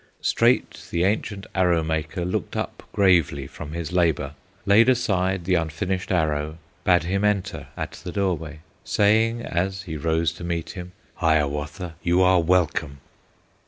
Straight 0.21 0.87
the 0.89 1.03
ancient 1.03 1.45
Arrow 1.53 1.83
maker 1.83 2.25
Looked 2.25 2.55
up 2.57 2.81
gravely 2.91 3.45
from 3.45 3.73
his 3.73 3.91
labor, 3.91 4.33
Laid 4.65 4.89
aside 4.89 5.45
the 5.45 5.53
unfinished 5.53 6.11
arrow, 6.11 6.57
Bade 6.83 7.03
him 7.03 7.23
enter 7.23 7.67
at 7.77 7.91
the 8.03 8.11
doorway, 8.11 8.61
Saying, 8.83 9.43
as 9.43 9.83
he 9.83 9.97
rose 9.97 10.31
to 10.33 10.43
meet 10.43 10.71
him, 10.71 10.93
"Hiawatha, 11.17 11.93
you 12.01 12.23
are 12.23 12.41
welcome!" 12.41 12.97